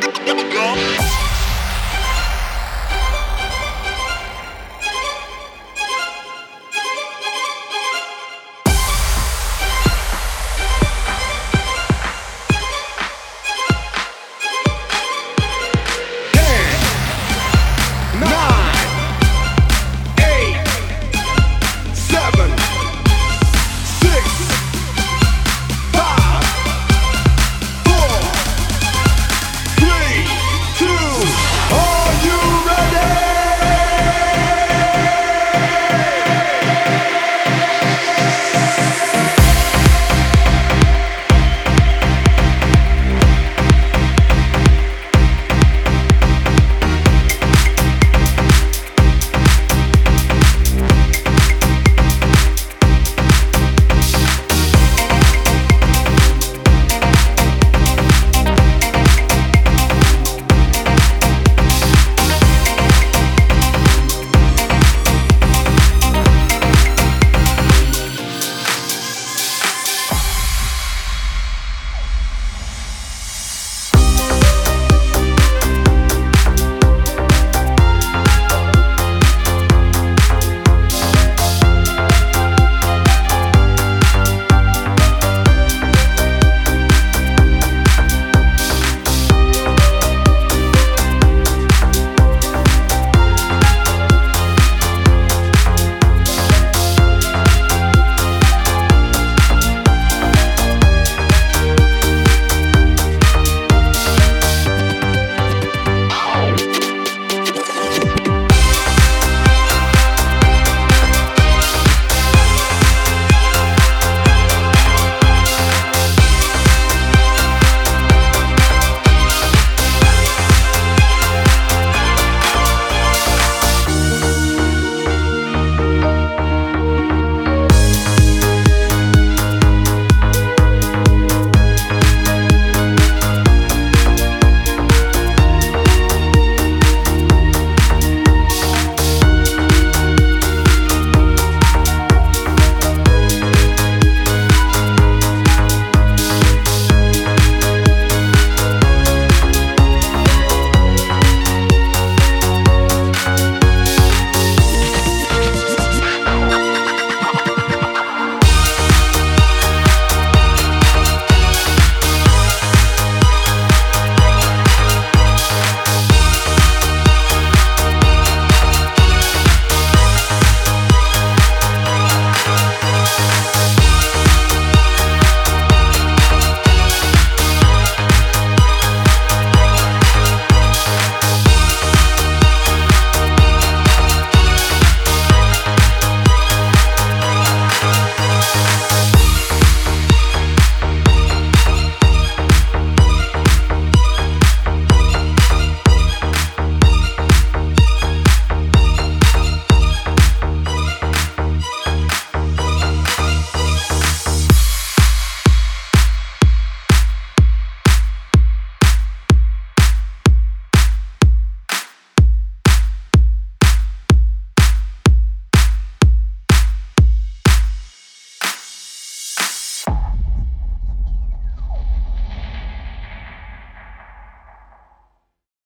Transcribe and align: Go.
Go. 0.00 1.11